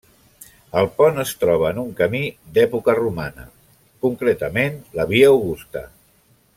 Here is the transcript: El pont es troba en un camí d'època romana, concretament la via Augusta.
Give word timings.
El 0.79 0.87
pont 1.01 1.19
es 1.23 1.33
troba 1.41 1.67
en 1.73 1.81
un 1.81 1.91
camí 1.99 2.21
d'època 2.57 2.97
romana, 3.01 3.45
concretament 4.07 4.83
la 5.01 5.07
via 5.13 5.33
Augusta. 5.35 5.89